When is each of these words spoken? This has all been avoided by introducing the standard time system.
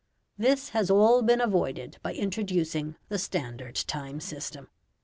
This 0.35 0.69
has 0.69 0.89
all 0.89 1.21
been 1.21 1.39
avoided 1.39 1.99
by 2.01 2.15
introducing 2.15 2.95
the 3.09 3.19
standard 3.19 3.75
time 3.75 4.19
system. 4.19 4.67